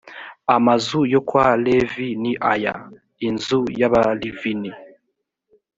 amazu 0.55 0.99
yo 1.13 1.21
kwa 1.27 1.47
levi 1.65 2.09
ni 2.21 2.31
aya: 2.51 2.75
inzu 3.27 3.59
y’abalivini. 3.79 4.71